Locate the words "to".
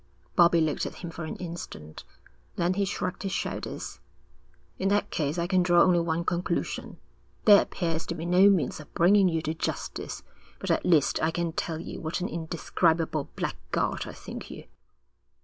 8.07-8.15, 9.43-9.53